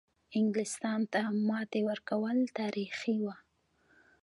انګلیستان 0.39 0.99
ته 1.11 1.19
ماتې 1.47 1.81
ورکول 1.89 2.37
تاریخي 2.57 3.15
وه. 3.23 3.35